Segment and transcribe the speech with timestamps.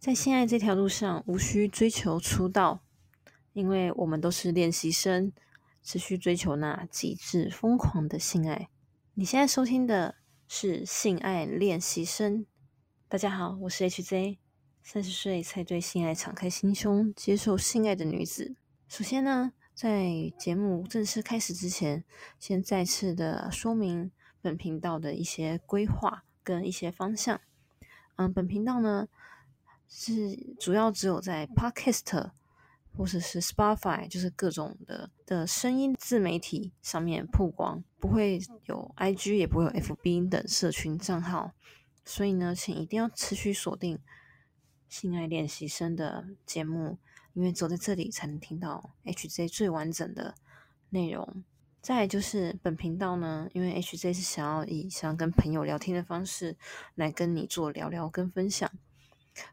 [0.00, 2.80] 在性爱这条路上，无需追求出道，
[3.52, 5.30] 因为我们都是练习生，
[5.82, 8.70] 只需追求那极致疯狂的性爱。
[9.12, 10.14] 你现在收听的
[10.48, 12.38] 是《性爱练习生》。
[13.10, 14.38] 大家好，我是 HZ，
[14.82, 18.54] 三十岁才对性爱敞开心胸、接受性爱的女子。
[18.88, 22.04] 首先呢，在节目正式开始之前，
[22.38, 24.10] 先再次的说明
[24.40, 27.38] 本频道的一些规划跟一些方向。
[28.16, 29.06] 嗯，本频道呢。
[29.90, 32.30] 是主要只有在 Podcast
[32.96, 41.52] 或者是 Spotify，就是各种的的声音自媒体上面曝光，不会有 IG，也不会有 FB 等社群账号。
[42.04, 43.98] 所以呢，请一定要持续锁定
[44.88, 46.98] 性爱练习生的节目，
[47.34, 50.34] 因为走在这里才能听到 HJ 最完整的
[50.90, 51.44] 内容。
[51.80, 56.56] 再就是本频道呢，因为 HJ 是想要以想要跟朋友聊天的方式
[56.94, 58.70] 来跟你做聊聊跟分享。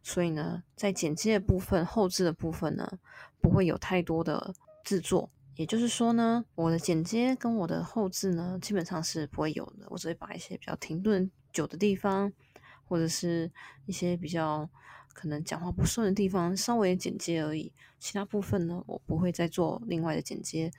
[0.04, 3.00] 所以呢，在剪接的部分、后置的部分呢，
[3.40, 5.30] 不会有太多的制作。
[5.56, 9.88] 也就是说呢，我的剪接跟我的后置呢，基本上是不会有的。
[9.90, 12.32] 我只会把一些比较停顿久的地方，
[12.86, 13.52] 或者是
[13.88, 14.70] 一些比较
[15.14, 17.74] 可能讲话不顺的地方，稍微剪接而已。
[17.98, 20.72] 其他部分呢，我不会再做另外的剪接，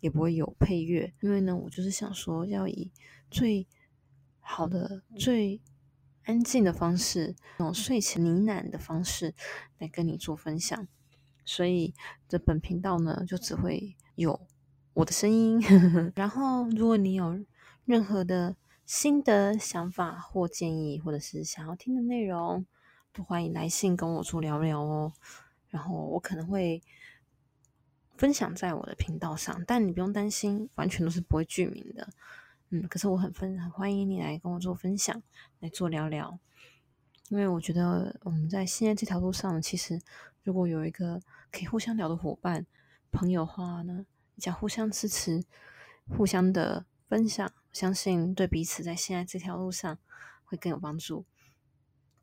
[0.00, 1.14] 也不会有配乐。
[1.20, 2.90] 因为呢，我就是想说，要以
[3.30, 3.66] 最
[4.40, 5.62] 好的、最
[6.26, 9.32] 安静的方式，那种睡前呢喃的方式
[9.78, 10.86] 来跟你做分享，
[11.44, 11.94] 所以
[12.28, 14.40] 这本频道呢就只会有
[14.94, 15.60] 我的声音。
[16.16, 17.44] 然后，如果你有
[17.84, 22.66] 任何的新的、想法或建议，或者是想要听的内容，
[23.12, 25.12] 都欢迎来信跟我做聊聊哦。
[25.68, 26.82] 然后我可能会
[28.16, 32.08] 分享在我的频道上，但你不用担心，完全都是不会具名的。
[32.70, 35.22] 嗯，可是我很分很欢迎你来跟我做分享，
[35.60, 36.38] 来做聊聊，
[37.28, 40.00] 因为我觉得我们在现在这条路上，其实
[40.42, 41.20] 如果有一个
[41.52, 42.66] 可以互相聊的伙伴、
[43.12, 44.04] 朋友的话呢，
[44.36, 45.44] 讲互相支持、
[46.08, 49.98] 互相的分享，相信对彼此在现在这条路上
[50.44, 51.24] 会更有帮助。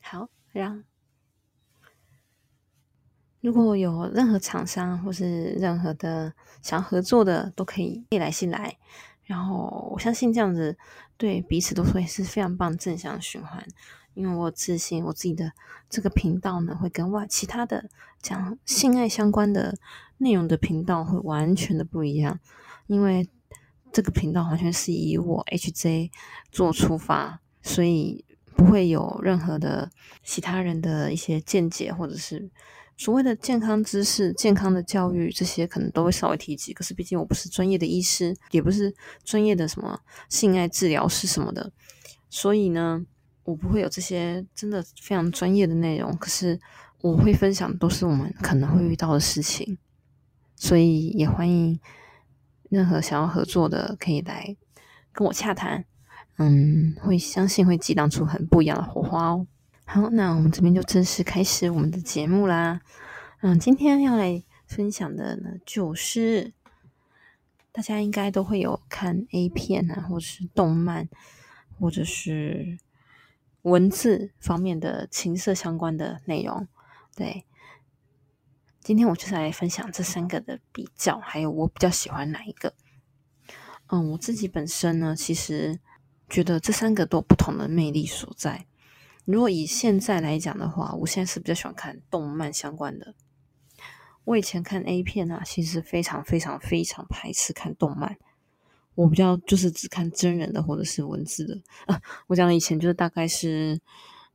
[0.01, 0.83] 好，让
[3.39, 8.77] 如果有任何厂商或是任何的想合作的，都可以可以来信来。
[9.25, 10.77] 然后我相信这样子
[11.17, 13.65] 对彼此都会是非常棒正向循环，
[14.13, 15.51] 因为我自信我自己的
[15.89, 17.89] 这个频道呢，会跟外其他的
[18.21, 19.77] 讲性爱相关的
[20.17, 22.39] 内容的频道会完全的不一样，
[22.87, 23.29] 因为
[23.91, 26.11] 这个频道完全是以我 HJ
[26.51, 29.89] 做出发，所以不会有任何的
[30.23, 32.51] 其他人的一些见解或者是。
[32.95, 36.73] 所谓的健康知识、健康的教育，这些可能都会稍微提及。
[36.73, 38.93] 可是毕竟我不是专业的医师，也不是
[39.23, 39.99] 专业的什么
[40.29, 41.71] 性爱治疗师什么的，
[42.29, 43.05] 所以呢，
[43.43, 46.15] 我不会有这些真的非常专业的内容。
[46.17, 46.59] 可是
[47.01, 49.77] 我会分享都是我们可能会遇到的事情，
[50.55, 51.79] 所以也欢迎
[52.69, 54.55] 任何想要合作的可以来
[55.11, 55.83] 跟我洽谈。
[56.37, 59.45] 嗯，会相信会激荡出很不一样的火花哦。
[59.93, 62.81] 好，那我们这边就正式开始我们的节目啦。
[63.41, 66.51] 嗯，今天要来分享的呢，就是
[67.71, 71.07] 大家应该都会有看 A 片啊，或者是动漫，
[71.79, 72.79] 或者是
[73.61, 76.67] 文字方面的情色相关的内容。
[77.15, 77.45] 对，
[78.81, 82.73] 今天我就是来分享这三个的比较，还有我比较喜欢哪一个。
[83.89, 85.79] 嗯，我自己本身呢，其实
[86.27, 88.65] 觉得这三个都有不同的魅力所在。
[89.25, 93.15] 如果以现在来讲的话，我现在是比较喜欢看动漫相关的。
[94.25, 98.17] 我以前看 A 片啊，其实非常非常非常排斥看动漫。
[98.95, 102.01] 我比较就是只看真人的或者是文字的啊。
[102.27, 103.79] 我讲的以前就是大概是，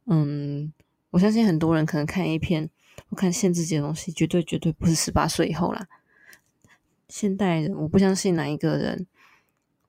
[0.07, 0.73] 嗯，
[1.11, 2.69] 我相信很多人可能看 A 片
[3.09, 5.87] 或看限制级的东西，绝对绝对不是十八岁以后啦。
[7.09, 9.07] 现代人，我不相信哪一个人，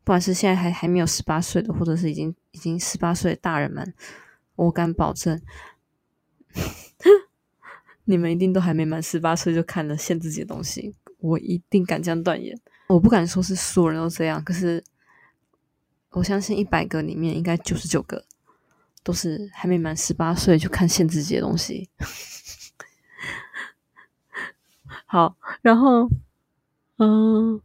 [0.04, 3.94] 不管是现在还还没有十八岁的，或者是已经已经十八岁的大人们。
[4.60, 5.42] 我敢保证，
[8.04, 10.94] 你们一定都还没满十八岁就看了限制级的东西。
[11.20, 12.60] 我一定敢这样断言。
[12.88, 14.84] 我不敢说是所有人都这样，可是
[16.10, 18.26] 我相信一百个里面应该九十九个
[19.02, 21.90] 都是还没满十八岁就看限制级的东西。
[25.06, 26.10] 好，然后，
[26.98, 27.62] 嗯，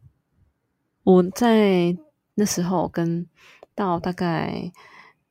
[1.03, 1.97] 我在
[2.35, 3.27] 那时候跟
[3.75, 4.71] 到大概。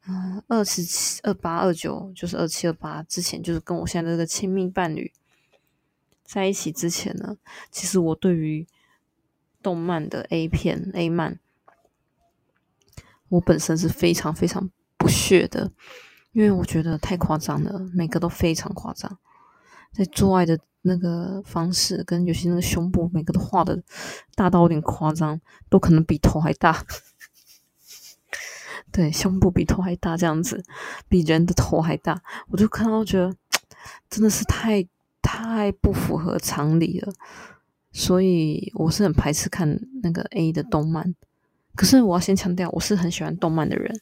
[0.07, 5.11] 嗯，二十七、二八、二九，就是二七、二八之前，就是跟我现在这个亲密伴侣
[6.23, 7.39] 在一起之前呢，
[7.71, 8.67] 其实我对于
[9.63, 11.41] 动漫的 A 片、A 漫，
[13.31, 15.73] 我本身是非常非常不屑的，
[16.33, 19.19] 因为我觉得太夸张了，每个都非常夸张。
[19.91, 23.83] 在做爱的那个方式，跟有些那个胸部，每个都画的
[24.35, 25.41] 大到有点夸张，
[25.71, 26.85] 都可能比头还大。
[28.95, 30.65] 对，胸部比头还大，这样子，
[31.09, 33.35] 比人的头还大，我就看到觉得
[34.09, 34.87] 真的是太
[35.21, 37.13] 太不符合常理了，
[37.91, 41.13] 所以我是很排斥看那个 A 的动漫。
[41.75, 44.01] 可是我要先强调，我是很喜欢动漫的人，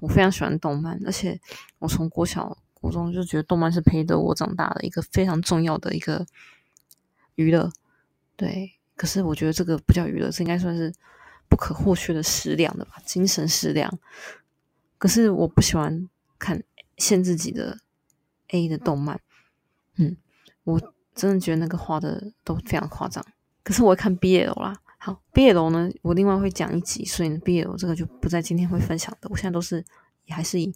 [0.00, 1.40] 我非常喜欢动漫，而且
[1.78, 6.26] 我从国小、国中就觉得动漫是陪着我长大的一个非常重要的一个
[7.36, 7.72] 娱乐。
[8.36, 10.92] 对，可是我觉得这个不叫娱乐，这应该算是。
[11.52, 13.98] 不可或缺的食粮的吧，精神食粮。
[14.96, 16.08] 可是我不喜欢
[16.38, 16.62] 看
[16.96, 17.76] 限制级的
[18.48, 19.20] A 的动漫，
[19.96, 20.16] 嗯，
[20.64, 20.80] 我
[21.14, 23.22] 真的觉得那个画的都非常夸张。
[23.62, 29.28] 可是我会看 BL 啦，好，BL 呢，我另外会讲一集，所以 BL 这个就不在今天会分享的。
[29.30, 29.84] 我现在都是
[30.28, 30.74] 还是以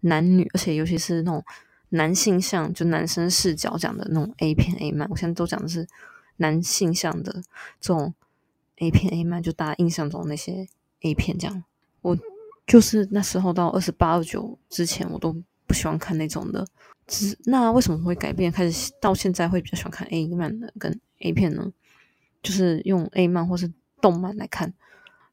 [0.00, 1.44] 男女，而且尤其是那种
[1.90, 5.86] 男性向，就男生视角讲的那种 A 片 A 漫，我现在都讲的是
[6.38, 7.42] 男性向的
[7.78, 8.14] 这种。
[8.78, 10.66] A 片 A 漫就大家印象中那些
[11.02, 11.64] A 片这样，
[12.02, 12.16] 我
[12.66, 15.34] 就是那时候到二十八二九之前，我都
[15.66, 16.66] 不喜欢看那种的。
[17.06, 21.70] 只那为什么会改变，开始到现在会比较喜欢看 A 漫的跟 A 片呢？
[22.42, 24.72] 就是用 A 漫或是动漫来看，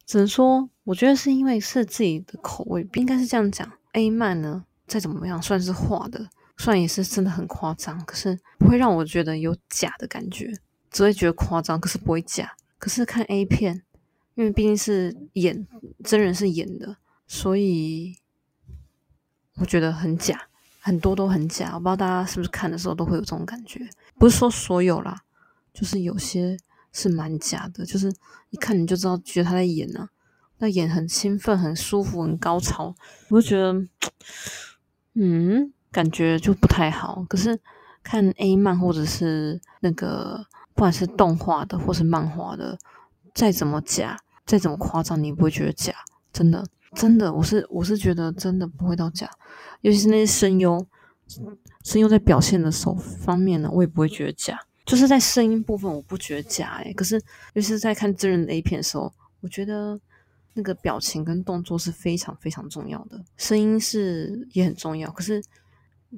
[0.05, 3.69] 只能说我觉得是因为是自己的口味，应该是这样讲。
[3.93, 10.53] A 漫呢再怎么样算是画的，虽然也是真的很夸张，可是不会让我觉得有假的感觉，
[10.89, 12.53] 只会觉得夸张，可是不会假。
[12.81, 13.83] 可是看 A 片，
[14.33, 15.67] 因为毕竟是演
[16.03, 16.97] 真人是演的，
[17.27, 18.17] 所以
[19.57, 20.47] 我觉得很假，
[20.79, 21.75] 很多都很假。
[21.75, 23.87] 我不知道大家是不是看的时候都会有这种感觉，
[24.17, 25.21] 不是说所有啦，
[25.71, 26.57] 就是有些
[26.91, 28.11] 是蛮假的，就是
[28.49, 30.09] 一看你就知道，觉得他在演呢，
[30.57, 32.95] 那演很兴奋、很舒服、很高潮，
[33.29, 33.87] 我就觉得，
[35.13, 37.23] 嗯，感觉就不太好。
[37.29, 37.59] 可是
[38.01, 40.47] 看 A 漫或者是那个。
[40.81, 42.75] 不管是动画的或是漫画的，
[43.35, 44.17] 再怎么假，
[44.47, 45.93] 再怎么夸张，你不会觉得假。
[46.33, 49.29] 真的，真的，我是我是觉得真的不会到假。
[49.81, 50.83] 尤其是那些声优，
[51.83, 54.59] 声优在表现的手方面呢，我也不会觉得假。
[54.83, 56.91] 就是在声音部分，我不觉得假诶。
[56.93, 57.21] 可是，
[57.53, 59.99] 尤其是在看真人的 A 片的时候，我觉得
[60.55, 63.23] 那个表情跟动作是非常非常重要的。
[63.37, 65.43] 声音是也很重要，可是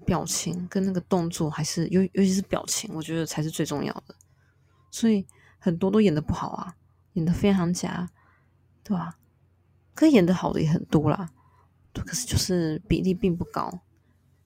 [0.05, 4.15] 表情跟那个动作还是尤尤其是表情，我觉得才是最重要的。
[4.93, 5.25] 所以
[5.57, 6.75] 很多都演的不好啊，
[7.13, 8.11] 演的非常假，
[8.83, 9.17] 对吧？
[9.95, 11.31] 可演的好的也很多啦，
[11.93, 13.81] 可是就是比例并不高。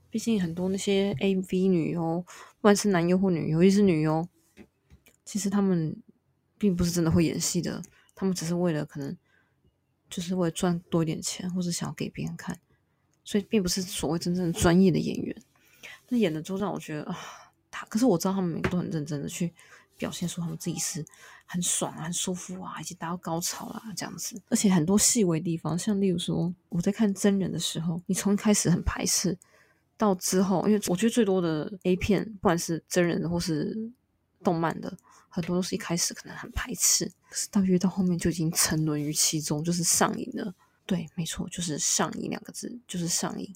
[0.09, 4.25] 毕竟很多那些 AV 女优，不管是男优或女优，尤其是女优，
[5.25, 6.01] 其实他们
[6.57, 7.83] 并不是真的会演戏的，
[8.15, 9.17] 他们只是为了可能
[10.09, 12.57] 就是为了赚多一点钱，或者想要给别人看，
[13.25, 15.35] 所以并不是所谓真正专业的演员。
[16.07, 17.17] 那演的之后让我觉得啊，
[17.69, 19.53] 他可是我知道他们每个都很认真的去。
[19.97, 21.03] 表现出他们自己是
[21.45, 24.39] 很爽啊、很舒服啊，已经达到高潮啦，这样子。
[24.49, 29.37] 而且很多细微地方，像例如说，我在看真人的时候，你从一开始很排斥，
[29.97, 33.91] 到之后，因为我觉得最多的 A 片，不管是真人或是
[34.43, 34.95] 动漫的，
[35.29, 40.53] 很多都是一开始可能很排斥，可是到越到后面就已经沉沦于其中，就是上瘾了。
[40.85, 43.53] 对，没错，就是上瘾两个字，就是上瘾，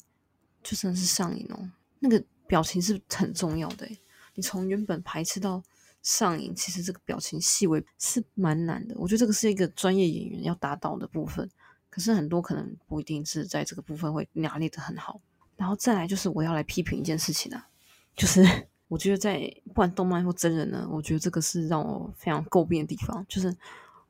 [0.64, 1.70] 就真的是上瘾哦。
[2.00, 3.88] 那个表情是很重要的，
[4.34, 5.62] 你从原本排斥到。
[6.02, 8.96] 上瘾，其实这个表情细微是蛮难的。
[8.98, 11.50] 我觉得这个是一个专业演员要达到的部分，
[11.90, 15.22] 可是很多可能不一定是在这个部分会拿捏的很好。
[15.58, 17.68] 然后再来就是我要来批评一件事情啊，
[18.16, 18.44] 就是
[18.90, 23.56] 我觉得在不管动漫或真人呢，我觉得这个是让我非常诟病的地方，就是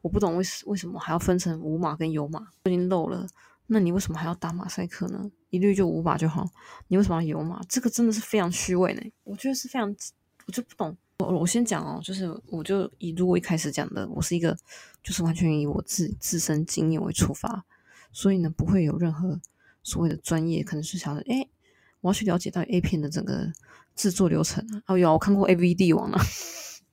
[0.02, 3.28] 我不懂为为什么还要分成无码跟有码，已经漏了，
[3.68, 5.30] 那你为什么还要打马赛克呢？
[5.50, 6.50] 一律就无码就好，
[6.88, 7.62] 你为什么要有码？
[7.68, 9.02] 这个真的是非常虚伪呢。
[9.26, 9.94] 我觉得是非常，
[10.48, 10.98] 我就不懂。
[11.22, 14.58] 我我先讲哦，就是我就以如果一开始讲的，我是一个
[15.04, 17.64] 就是完全以我自自身经验为出发，
[18.12, 19.40] 所以呢不会有任何
[19.84, 21.48] 所谓的专业，可能是想着哎，
[22.02, 23.52] 我要去了解到 A 片的整个
[23.96, 24.84] 制作流程啊。
[24.88, 26.22] 哦有，我看过 A V 帝王啊，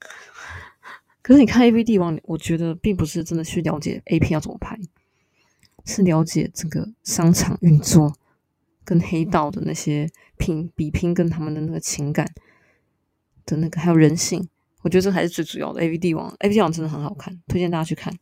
[1.22, 4.78] 可是你看 A V 帝王，我觉得并不是真的去了解 A 片要怎么拍，
[5.84, 8.14] 是了解这个商场运作
[8.84, 12.32] 跟黑道的那些拼比拼跟他们的那个情感。
[13.48, 14.46] 的那个还有人性，
[14.82, 15.82] 我觉得这才是最主要的。
[15.82, 18.12] A V 帝王，A V 帝王真的很好看，推荐大家去看。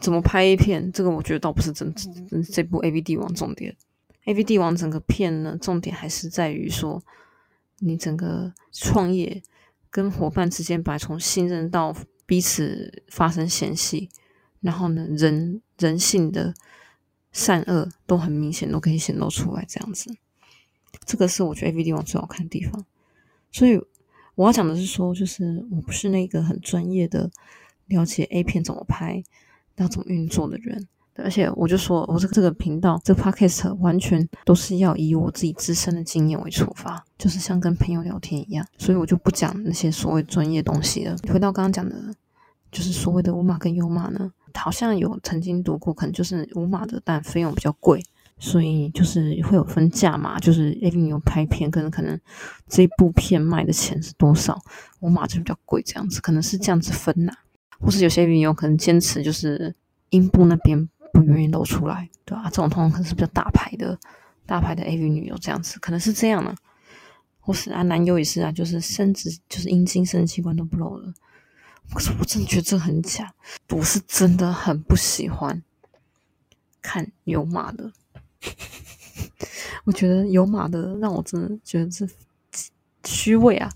[0.00, 3.74] 怎么拍 A 片，这个我觉得倒不是真真这部 A V 帝王重点。
[4.24, 7.02] A V 帝王整个片呢，重点还是在于说，
[7.78, 9.40] 你整个创业
[9.90, 11.94] 跟伙伴之间，把从信任到
[12.26, 14.08] 彼此发生嫌隙，
[14.60, 16.52] 然后呢，人人性的
[17.30, 19.64] 善恶都很明显，都可以显露出来。
[19.68, 20.14] 这样子，
[21.06, 22.84] 这个是我觉得 A V 帝王最好看的地方。
[23.52, 23.80] 所以。
[24.34, 27.30] 我要讲的是说，就是我不是那个很专业的
[27.86, 29.22] 了解 A 片怎么拍、
[29.76, 30.88] 要怎么运作的人。
[31.16, 41.16] 而且我就说，我这个这个频道这个 podcast 完全都是要以我自己自身的经验为出发，就是像跟朋友聊天一样，所以我就不讲那些所谓专业东西了。
[41.32, 42.12] 回到刚刚讲的，
[42.72, 48.02] 就是所谓的无码跟有码呢，好像有曾经读过，可能就是无码的，但费用比较贵。
[48.44, 52.20] 所以就是会有分价嘛，就是 A V 女优拍片，可能可能
[52.68, 54.60] 这部片卖的钱是多少，
[55.00, 57.32] 我码就比较贵，这样子可能是这样子分呐，
[57.80, 59.74] 或是有些 A V 女优可能坚持就是
[60.10, 62.44] 阴部那边不愿意露出来，对吧？
[62.50, 63.98] 这种通常可能是比较大牌的
[64.44, 66.54] 大牌的 A V 女优这样子，可能是这样呢，
[67.40, 71.14] 或是啊男优也是啊，就是生殖就是阴茎生殖器官都不露了，
[71.94, 73.32] 可是我真的觉得这很假，
[73.70, 75.62] 我是真的很不喜欢
[76.82, 77.90] 看有码的。
[79.84, 82.08] 我觉得有马的让我真的觉得是
[83.04, 83.70] 虚伪啊！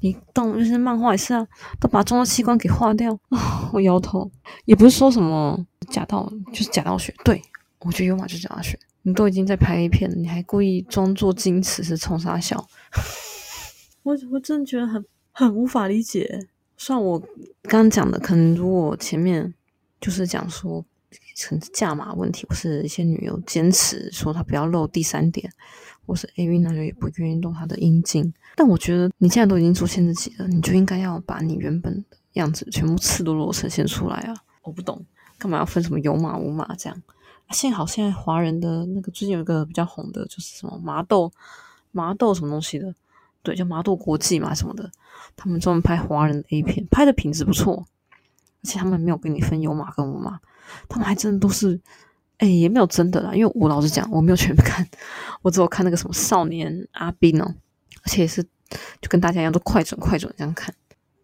[0.00, 1.46] 你动那些漫画也是啊，
[1.80, 3.70] 都把重要器官给划掉啊！
[3.72, 4.30] 我摇头，
[4.64, 7.14] 也不是说什么假道，就是假道学。
[7.24, 7.40] 对
[7.80, 8.78] 我觉得有马就是假道学。
[9.02, 12.66] 你都已经在拍 A 片了，你还故意装作矜持是冲啥笑？
[14.02, 16.48] 我我真的觉得很很无法理解。
[16.76, 17.18] 算我
[17.62, 19.54] 刚刚讲的，可能如果前面
[20.00, 20.84] 就是讲说。
[21.34, 25.52] 成价码问题，或是一些女优坚持说她不要露第三点，
[26.06, 28.32] 或是 A V 男优也不愿意露她的阴茎。
[28.56, 34.34] 但我觉得你现在都已经做限制级了，你就应该要把你原本的样子全部赤裸裸呈现出来啊！
[34.62, 35.04] 我不懂，
[35.38, 37.02] 干嘛要分什么有码无码这样？
[37.50, 41.30] 幸好现在华人的那个最近有一个比较红的，就是什么麻豆
[41.92, 42.94] 麻豆什么东西的，
[43.42, 44.90] 对，叫麻豆国际嘛什么的，
[45.36, 47.86] 他们专门拍华人的 A 片，拍的品质不错，
[48.62, 50.40] 而且他们没有给你分有码跟无码。
[50.88, 51.80] 他们还真的都是，
[52.38, 53.34] 哎，也没有真的啦。
[53.34, 54.86] 因为我老实讲，我没有全部看，
[55.42, 57.44] 我只有看那个什么少年阿斌哦，
[58.02, 60.74] 而且是就跟大家一样，都快准快准这样看。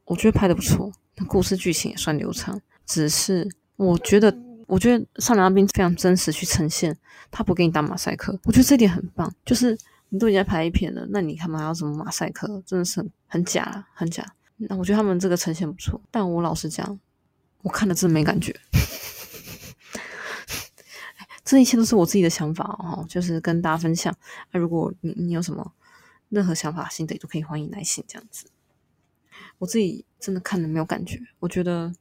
[0.04, 2.61] 我觉得拍的不错，那故事剧情也算流畅。
[2.85, 6.97] 只是我觉得，我觉得少年阿斌非常真实去呈现，
[7.30, 9.32] 他不给你打马赛克，我觉得这点很棒。
[9.44, 9.78] 就是
[10.09, 12.61] 你都已经拍一片了，那你干嘛要什么马赛克？
[12.66, 14.26] 真的是很很假，很假。
[14.56, 16.99] 那我觉得他们这个呈现不错，但我老实讲，
[17.62, 18.54] 我看了真没感觉。
[21.50, 24.16] 这一切都是我自己的想法哦，就是跟大家分享。
[24.52, 25.75] 那如果你你有什么
[26.28, 28.47] 任何想法、心得，都可以欢迎来信这样子。
[29.59, 31.92] 我自己真的看的没有感觉，我觉得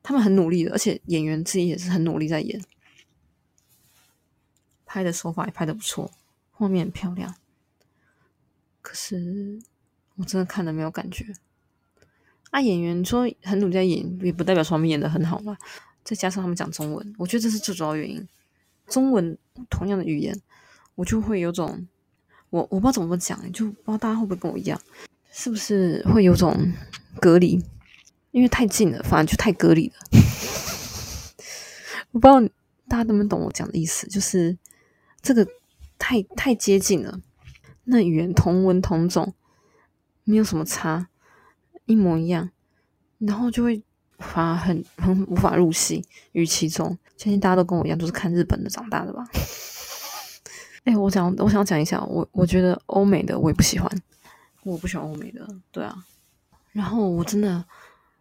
[0.00, 2.62] 他们很努力的，而且演员自己也是很努力在演，
[4.86, 6.12] 拍的手法也拍的不错，
[6.52, 7.34] 画面很漂亮。
[8.80, 9.58] 可是
[10.14, 11.34] 我真的看的没有感觉。
[12.52, 15.58] 啊，演员说很努力在演，也不代表说他们演的很好嘛。
[16.10, 18.26] 再加上他们讲中文，我觉得这是最主要原因。
[18.88, 19.38] 中文
[19.68, 20.36] 同样的语言，
[20.96, 21.86] 我就会有种
[22.48, 24.80] 我我不知道怎么讲，就不知道大家会不会跟我一样，
[25.30, 26.72] 是不是会有种
[27.20, 27.64] 隔离？
[28.32, 29.94] 因为太近了，反而就太隔离了。
[32.10, 32.40] 我不知道
[32.88, 34.58] 大家能不能懂我讲的意思，就是
[35.22, 35.46] 这个
[35.96, 37.20] 太太接近了，
[37.84, 39.32] 那语言同文同种，
[40.24, 41.08] 没有什么差，
[41.86, 42.50] 一模一样，
[43.18, 43.84] 然后就会。
[44.20, 49.26] 反而很很无法入戏于其中，相信大家都跟我一样，都是看日本的长大的吧？
[50.84, 53.90] 哎，我想我想讲一下，我我觉得欧美的我也不喜欢，
[54.62, 56.04] 我不喜欢欧美的，对啊。
[56.72, 57.64] 然后我真的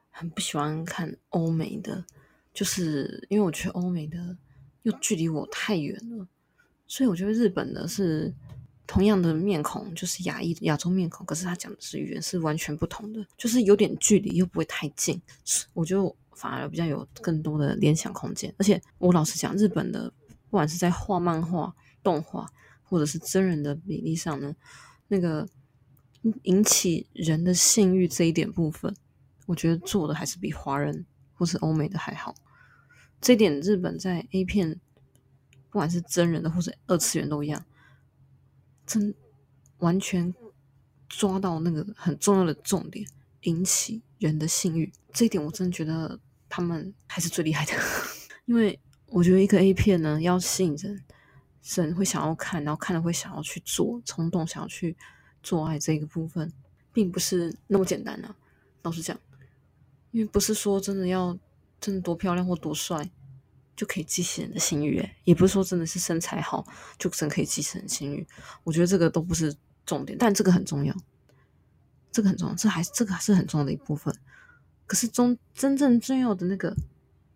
[0.10, 2.04] 很不喜欢看欧美的，
[2.54, 4.38] 就是因为我觉得欧美的
[4.82, 6.28] 又距离我太远了，
[6.88, 8.34] 所以我觉得日本的是。
[8.90, 15.22] 同样的面孔，就是亚裔亚洲面孔，可是他讲的是语言是完全不同的，就是有点距离又不会太近，
[15.74, 18.52] 我就反而比较有更多的联想空间。
[18.58, 20.12] 而且我老实讲，日本的
[20.50, 24.56] 不管是在画漫画、动画或者是真人的比例上呢，
[25.08, 25.48] 那个
[26.42, 28.92] 引起人的性欲这一点部分，
[29.46, 31.06] 我觉得做的还是比华人
[31.36, 32.34] 或是欧美的还好。
[33.22, 34.80] 这点日本在 A 片，
[35.70, 37.64] 不管是真人的或者二次元都一样。
[38.90, 39.14] 真
[39.78, 40.34] 完全
[41.08, 43.08] 抓到那个很重要的重点，
[43.42, 46.20] 引起人的性欲，这一点我真的觉得
[46.50, 47.72] 他们还是最厉害的。
[48.46, 51.04] 因为我觉得一个 A 片呢，要吸引人，
[51.76, 54.98] 人会想要看，然后看了会想要去做，冲动想要去
[55.44, 56.52] 做爱这个部分，
[56.92, 58.36] 并不是那么简单啊。
[58.82, 59.16] 老实讲，
[60.10, 61.38] 因为不是说真的要
[61.80, 63.12] 真的多漂亮或多帅。
[63.80, 66.68] 就可以激起人的性欲，也不是说真的是身材好
[66.98, 68.28] 就真可以激起人性欲。
[68.66, 69.56] 我觉得这个都不是
[69.86, 70.94] 重点，但这个很重要，
[72.12, 74.14] 这个很重要，这还这个还是很重要的一部分。
[74.86, 76.76] 可是中真正重要的那个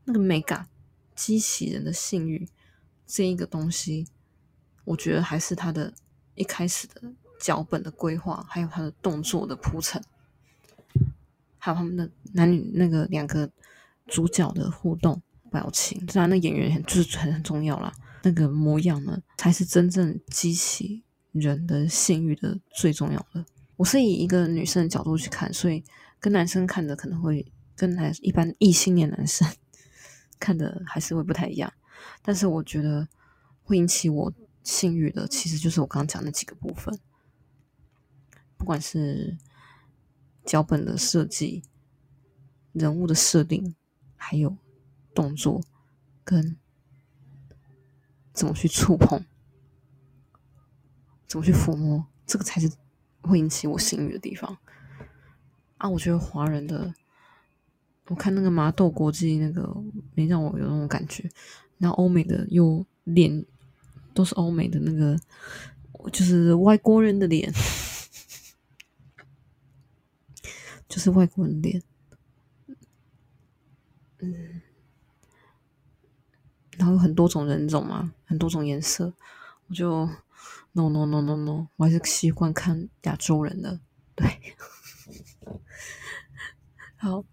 [0.04, 0.68] 那个美感，
[1.16, 2.50] 激起人的性欲
[3.08, 4.06] 这一个东西，
[4.84, 5.94] 我觉得还是他的
[6.36, 10.04] 一开始的脚本的规划，还有他的动作的铺陈，
[11.58, 13.50] 还有他们的男女那个两个
[14.08, 15.22] 主角的互动
[15.54, 17.94] 表情，当然那演员很就是很很重要啦。
[18.24, 23.46] 那个模样呢，才是真正激起人的性欲的最重要的。
[23.76, 25.84] 我是以一个女生的角度去看，所以
[26.20, 27.46] 跟男生看的可能会
[27.76, 29.48] 跟男一般异性恋男生
[30.40, 31.72] 看的还是会不太一样。
[32.22, 33.08] 但是我觉得
[33.64, 34.34] 会引起我
[34.64, 36.98] 性欲的，其实就是我刚刚讲那几个部分，
[38.58, 39.38] 不管是
[40.46, 41.64] 脚本的设计、
[42.72, 43.76] 人物的设定，
[44.16, 44.56] 还有
[45.14, 45.64] 动作
[46.24, 46.58] 跟。
[48.34, 49.24] 怎么去触碰？
[51.28, 52.08] 怎么去抚摸？
[52.26, 52.68] 这个才是
[53.22, 54.58] 会引起我性欲的地方
[55.78, 55.88] 啊！
[55.88, 56.96] 我觉得华人的，
[58.08, 59.72] 我看那个麻豆国际那个，
[60.16, 61.30] 没让我有那种感觉。
[61.78, 63.46] 然后欧美的又脸
[64.16, 65.16] 都是欧美的那个，
[66.12, 67.54] 就是外国人的脸，
[70.90, 71.84] 就是外国人脸，
[74.18, 74.62] 嗯。
[77.04, 79.14] 很多种人种嘛，很多种颜色，
[79.68, 80.06] 我就
[80.72, 83.80] no no no no no，我还是习惯看亚洲人的。
[84.16, 84.26] 对，
[86.96, 87.24] 好，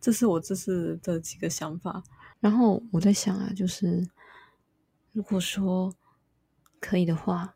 [0.00, 2.02] 这是我这次的几个想法。
[2.40, 4.06] 然后我在想啊，就是
[5.12, 5.94] 如果说
[6.78, 7.54] 可以的话，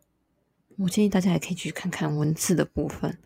[0.79, 3.19] 我建议大家也可以去看看文字的部分，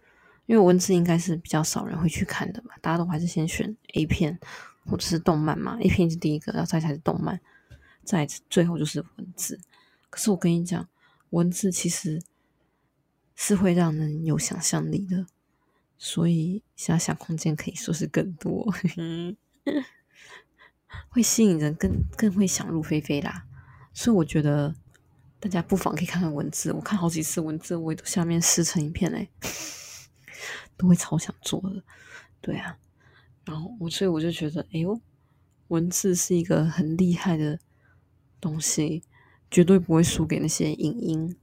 [0.46, 2.74] 因为文字应该是比较少人会去看的嘛。
[2.80, 4.36] 大家都还是先选 A 片
[4.86, 7.40] 或者是动漫嘛，A 片是第一个，然后再才是动漫。
[8.04, 9.60] 在最后就是文字，
[10.10, 10.88] 可是我跟你讲，
[11.30, 12.20] 文字其实
[13.34, 15.26] 是会让人有想象力的，
[15.96, 18.66] 所以遐想空间可以说是更多，
[21.08, 23.46] 会吸引人，更更会想入非非啦。
[23.94, 24.74] 所以我觉得
[25.38, 29.30] 大家不妨可以看看文字，我看好几次文字，我都下面撕成一片嘞，
[30.76, 31.82] 都会超想做的。
[32.40, 32.76] 对啊，
[33.44, 35.00] 然后我所以我就觉得，哎呦，
[35.68, 37.58] 文字是一个很厉害的。
[38.42, 39.02] 东西
[39.50, 41.36] 绝对不会输给那些影音，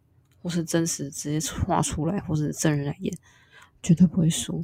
[0.44, 3.18] 或是真实直接画出来，或是真人来演，
[3.82, 4.64] 绝对不会输。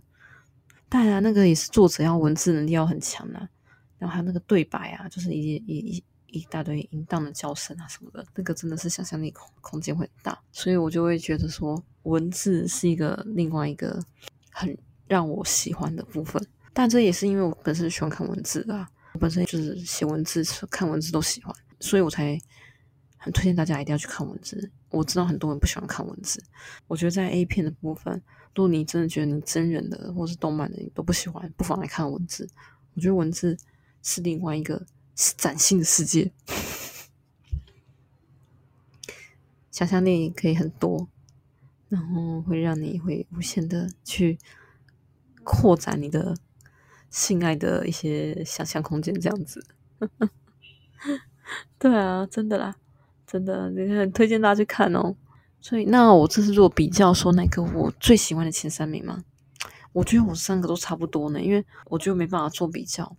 [0.89, 3.49] 当然，那个也是作者要文字能力要很强啊，
[3.97, 10.37] 然后还有那个对白啊，就是一一一一大堆淫荡的叫声啊什么的，那个真的是想象力空空间会很大。
[10.51, 13.99] 所以我就会觉得说，文字是一个另外一个
[14.51, 16.45] 很让我喜欢的部分。
[16.73, 21.55] 但这也是因为我本身喜欢看文字啊，我本身就是写文字、看文字都喜欢。
[21.79, 22.37] 所以我才
[23.17, 24.71] 很推荐大家一定要去看文字。
[24.89, 26.41] 我知道很多人不喜欢看文字，
[26.87, 28.21] 我觉得在 A 片的部分，
[28.53, 32.49] 如果你真的觉得你真人的或是动漫的你都不喜欢，不妨来看文字。
[32.93, 33.57] 我觉得文字
[34.01, 34.85] 是另外一个
[35.15, 36.31] 崭新的世界，
[39.69, 41.09] 想象力可以很多，
[41.89, 44.39] 然后会让你会无限的去
[45.43, 46.37] 扩展你的
[47.09, 49.65] 性爱的一些想象空间，这样子。
[49.99, 50.29] 呵 呵
[51.79, 52.75] 对啊，真的啦，
[53.25, 55.15] 真的，你很推荐大家去看哦。
[55.61, 59.23] 所以，那我这次做比较，说那个我最喜欢的前三名吗？
[59.93, 63.17] 我觉得我三个都差不多呢，因为我觉得没办法做比较。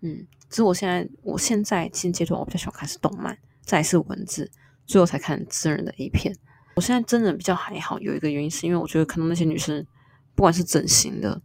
[0.00, 4.50] 嗯，只是我现在，我现在现阶段我比较喜欢看是动漫，再是文字，
[4.86, 6.34] 最后才看真人的 A 片。
[6.76, 9.86] 我现在真人比较还好，有一个原因是因为我觉得看到那些女生，
[10.34, 11.42] 不管是整形的，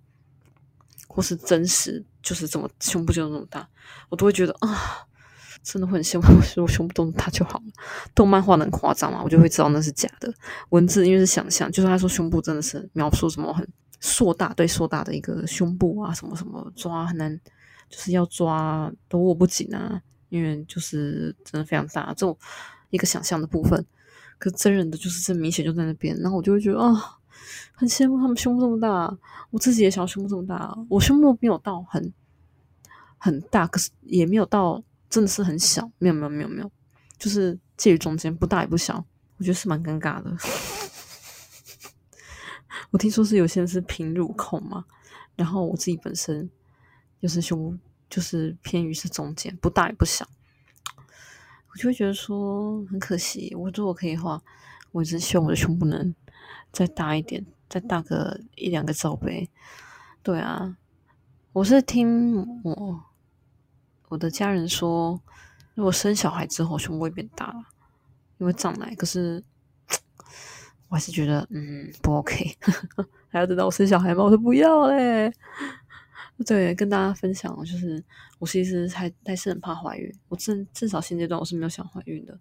[1.09, 3.67] 或是真实，就是这么胸部就那么大，
[4.07, 5.06] 我都会觉得啊。
[5.69, 7.65] 真的会很羡慕，我胸部动大就好了。
[8.15, 10.34] 动漫画很夸张嘛，我就会知道那是假的。
[10.69, 13.67] 文字因为是想象，就是他说胸部真的是描述什么很
[13.99, 17.38] 硕大，对硕大的一个胸部啊，什么什么抓很难，
[17.89, 22.38] 就是要抓都握不紧啊，因为就是真的非常大，这种
[22.89, 23.86] 一个想象的部分。
[24.39, 27.19] 可真人的就是这明显就在那边，然后我就会觉得啊，
[27.73, 29.17] 很羡慕他们胸部这么大。
[29.49, 32.13] 我自己也想要胸部这么大，我胸部没有到很
[33.17, 34.82] 很大，可是也没有到。
[35.09, 36.71] 真的是很小，没有没有没有没有，
[37.17, 39.05] 就是介于中间，不大也不小，
[39.37, 40.35] 我觉得是蛮尴尬的。
[42.91, 44.85] 我听说是有些人是平乳控嘛，
[45.35, 46.49] 然后我自己本身
[47.21, 47.77] 就是胸
[48.09, 50.27] 就是偏于是中间，不大也不小，
[51.71, 53.53] 我就会觉得说很可惜。
[53.55, 54.41] 我如果可以的话，
[54.91, 56.13] 我一直希望我的胸部能
[56.71, 59.49] 再大一点，再大个一两个罩杯。
[60.23, 60.77] 对啊，
[61.53, 63.03] 我是听我。
[64.09, 65.21] 我的家人说，
[65.75, 67.65] 如果生小孩之后胸部会变大了，
[68.37, 68.95] 因为胀奶。
[68.95, 69.43] 可是
[70.87, 72.57] 我还是觉得，嗯，不 OK，
[73.27, 74.23] 还要等到我生小孩吗？
[74.23, 75.31] 我说不要嘞。
[76.45, 78.03] 对，跟大家分享，就是
[78.39, 80.13] 我其实还还是很怕怀孕。
[80.29, 82.37] 我至至少现阶段我是没有想怀孕的。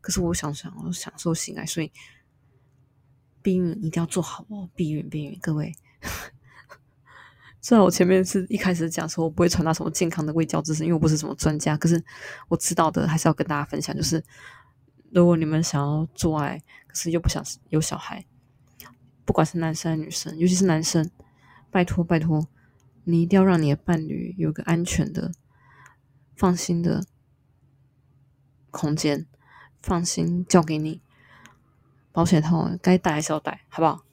[0.00, 1.90] 可是我想想，我享受性爱，所以
[3.42, 5.74] 避孕一定要做好哦，避孕避孕，各位。
[7.60, 12.02] 虽然我前面是一开始讲说我不会传达什么健康的卫教知识，因为我不是什么专家，可是
[12.48, 13.94] 我知道的还是要跟大家分享。
[13.96, 14.22] 就是
[15.10, 18.24] 如果你们想要做爱，可是又不想有小孩，
[19.24, 21.10] 不管是男生还是女生，尤其是男生，
[21.70, 22.46] 拜托拜托，
[23.04, 25.32] 你一定要让你的伴侣有个安全的、
[26.36, 27.04] 放心的
[28.70, 29.26] 空间，
[29.82, 31.02] 放心交给你。
[32.12, 34.04] 保险套该戴还是要戴，好不好？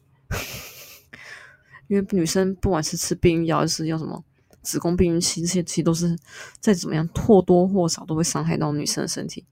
[1.87, 4.23] 因为女生不管是吃避孕药还是用什么
[4.61, 6.17] 子宫避孕器，这些其实都是
[6.59, 9.45] 再怎么样或多或少都会伤害到女生的身体。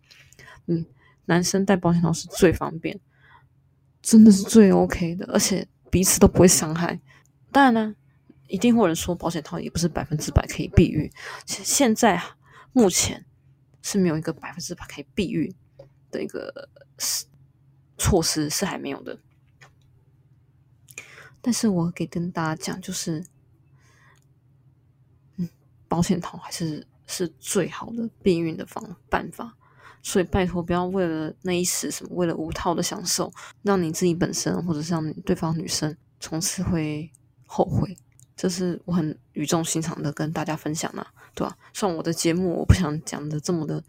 [0.67, 0.85] 嗯，
[1.25, 2.99] 男生戴保险套是最方便，
[4.01, 6.99] 真的是最 OK 的，而且彼此都不会伤害。
[7.51, 7.95] 当然呢，
[8.47, 11.09] 一定会有人说保险套也不是百分之百可以避孕。
[11.45, 12.21] 现现在
[12.71, 13.25] 目前
[13.81, 15.53] 是没有一个百分之百可以避孕
[16.09, 16.69] 的一个
[17.97, 19.19] 措施，是还没有的。
[21.45, 23.21] 但是我可以跟大家讲，就是，
[25.35, 25.49] 嗯，
[25.89, 29.57] 保险套还是是最好的避孕的方办法，
[30.01, 33.29] 所以拜托不要为了那一时什么，为了无套的享受，
[33.61, 37.11] 让你自己本身或者是让对方女生从此会
[37.45, 37.97] 后悔。
[38.37, 41.57] 这是我很语重心长的跟大家分享的，对吧？
[41.73, 43.83] 像我的节目，我不想讲的这么的。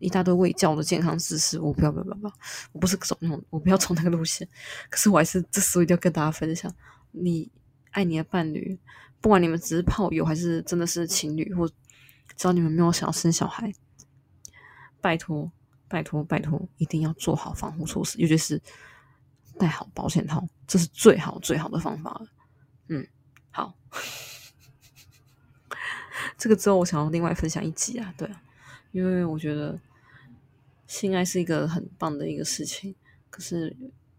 [0.00, 2.34] 一大堆未教的健康知识，我不要不要不要，
[2.72, 4.48] 我不是走那种，我不要走那个路线。
[4.88, 6.74] 可是我还是这时候一定要跟大家分享：
[7.12, 7.48] 你
[7.90, 8.78] 爱你的伴侣，
[9.20, 13.70] 不管你们只是炮友还是真的是情侣，或只要你们没有想要生小孩，
[15.02, 15.52] 拜托
[15.86, 18.58] 拜托拜托，一定要做好防护措施，尤其是
[19.58, 22.26] 戴好保险套，这是最好最好的方法了。
[22.88, 23.06] 嗯，
[23.50, 23.74] 好，
[26.38, 28.42] 这个之后我想要另外分享一集啊，对啊，
[28.92, 29.78] 因为我觉得。
[30.90, 32.96] 性爱是一个很棒的一个事情，
[33.30, 33.76] 可是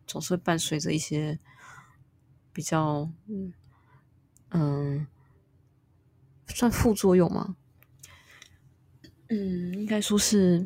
[0.08, 1.38] 总是会伴随着一些
[2.54, 3.54] 比较嗯
[4.52, 5.06] 嗯
[6.48, 7.58] 算副作用吗？
[9.28, 10.66] 嗯，应该说是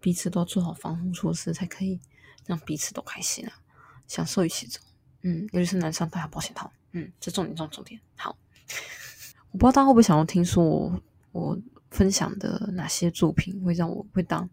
[0.00, 2.00] 彼此都要做好防护措施，才可以
[2.46, 3.52] 让彼此都开心啊，
[4.08, 4.82] 享受于其中。
[5.20, 8.00] 嗯，尤其是男生戴好保险套，嗯，这重点重重点。
[8.16, 8.34] 好，
[9.52, 11.58] 我不知道大家会不会想要听说我我。
[11.90, 14.48] 分享的哪些作品会让我会当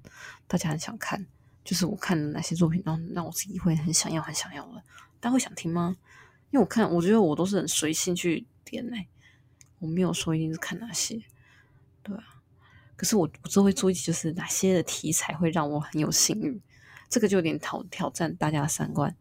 [0.47, 1.25] 大家很想看？
[1.63, 4.81] 就是我看的哪些作品，让让我自己会很想要、很想要的。
[5.19, 5.97] 大家会想听吗？
[6.51, 9.07] 因为我看，我觉得我都是很随性去点诶，
[9.79, 11.21] 我没有说一定是看哪些，
[12.01, 12.23] 对啊。
[12.95, 16.59] 可是我我之后会注意，就是哪些的题材会让我很有幸运，
[17.09, 19.13] 这个就有点挑挑战大家的三观。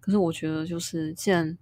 [0.00, 1.56] 可是我觉得，就是既然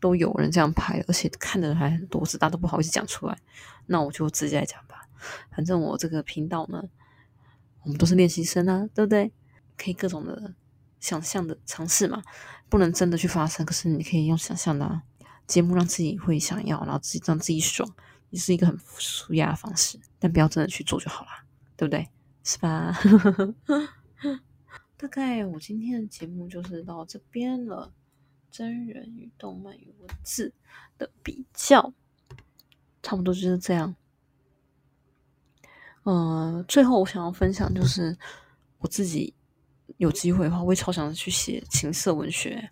[0.00, 3.38] 都有人这样拍，而且看的人还很多，是大家都不好意思讲出来。
[3.86, 5.08] 那我就直接来讲吧。
[5.50, 6.82] 反正我这个频道呢，
[7.82, 9.32] 我们都是练习生啊，对不对？
[9.76, 10.54] 可以各种的
[10.98, 12.22] 想象的尝试嘛，
[12.68, 13.64] 不能真的去发生。
[13.64, 15.02] 可是你可以用想象的
[15.46, 17.88] 节目，让自己会想要，然后自己让自己爽，
[18.30, 19.98] 也是一个很舒压的方式。
[20.18, 21.44] 但不要真的去做就好啦，
[21.76, 22.08] 对不对？
[22.42, 22.96] 是吧？
[24.96, 27.92] 大概我今天的节目就是到这边了。
[28.60, 30.52] 真人与动漫与文字
[30.98, 31.94] 的比较，
[33.02, 33.96] 差不多就是这样。
[36.04, 38.18] 嗯，最后我想要分享就是，
[38.76, 39.32] 我自己
[39.96, 42.68] 有机会的话，我会超想去写情色文学。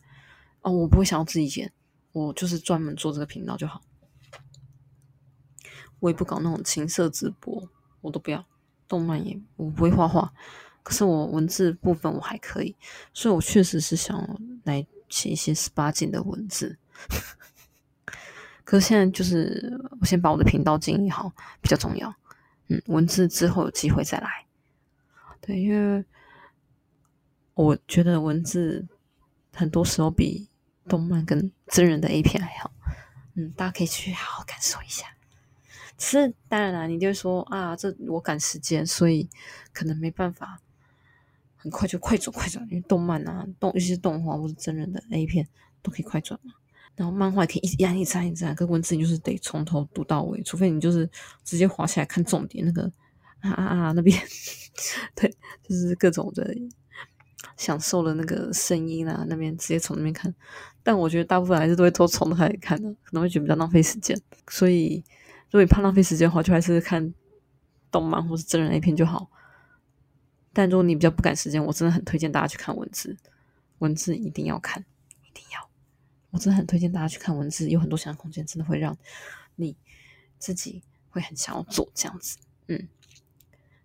[0.60, 1.72] 哦，我不会想要自己写，
[2.12, 3.80] 我就是专门做这个频道就好。
[6.00, 7.66] 我也不搞那种情色直播，
[8.02, 8.44] 我都不要。
[8.86, 10.34] 动漫也我不会画画，
[10.82, 12.76] 可是我文字部分我还可以，
[13.14, 14.86] 所以我确实是想来。
[15.08, 16.78] 写一些十八禁的文字，
[18.64, 22.14] 可是现在就是我先把我的频道经营好比较重要。
[22.68, 24.46] 嗯，文字之后有机会再来。
[25.40, 26.04] 对，因为
[27.54, 28.86] 我觉得文字
[29.54, 30.48] 很多时候比
[30.86, 32.70] 动漫跟真人的 A 片还好。
[33.34, 35.06] 嗯，大家可以去好好感受一下。
[35.98, 39.28] 是当然啦，你就会说啊，这我赶时间，所以
[39.72, 40.60] 可能没办法。
[41.58, 45.46] 很快就快转快转，因为动漫啊，动尤其是动画或者真人的 A 片
[45.82, 46.54] 都可以快转嘛。
[46.96, 51.08] 然后漫画可以一压一直按一直按，可文字就是得从头读到尾，除非你就是
[51.44, 52.90] 直接滑下来看重点那个
[53.40, 54.20] 啊啊啊那边，
[55.14, 56.52] 对，就是各种的
[57.56, 60.34] 享受了那个声音啊，那边直接从那边看。
[60.82, 64.20] 但我觉得大部分还是都会都从头开始看的，可能会觉得比较浪费时间。
[64.48, 65.04] 所以
[65.50, 67.14] 如果你怕浪费时间的话，就还是看
[67.92, 69.30] 动漫或是真人 A 片就好。
[70.58, 73.16] 但如果你比较不赶时间，我真的很推荐大家去看文字，
[73.78, 74.84] 文字一定要看，
[75.22, 75.70] 一定要。
[76.30, 78.98] 我真的很推荐大家去看文字，有很多想象空间，真的会让
[79.54, 79.76] 你
[80.36, 82.38] 自己会很想要做这样子。
[82.66, 82.88] 嗯，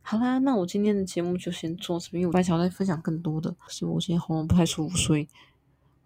[0.02, 5.28] 好啦，那我今天的节目就先做这边，因为我本来想再分享更多的，可是我今天喉咙不太舒服，所以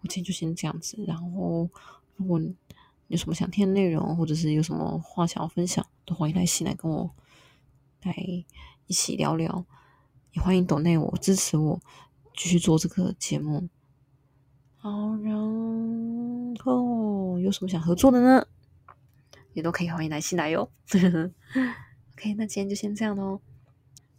[0.02, 1.02] 我今天就先这样子。
[1.06, 1.66] 然后，
[2.16, 2.38] 如果
[3.06, 7.10] 有什么想听的内容，或者是有什么话想要分享，都欢迎来信来跟我
[8.02, 8.14] 来
[8.86, 9.64] 一起聊聊，
[10.38, 11.80] 欢迎懂内我支持我
[12.34, 13.68] 继续做这个节目。
[14.76, 15.34] 好，然
[16.60, 18.46] 后有什么想合作的呢？
[19.52, 20.70] 也都可以欢迎来信来哟。
[22.12, 23.40] OK，那今天就先这样喽。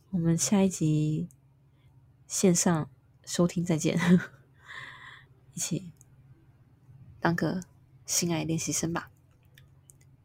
[0.09, 1.29] 我们下一集
[2.27, 2.89] 线上
[3.23, 3.97] 收听再见，
[5.53, 5.91] 一起
[7.19, 7.61] 当个
[8.05, 9.11] 性爱练习生吧，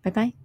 [0.03, 0.44] 拜拜。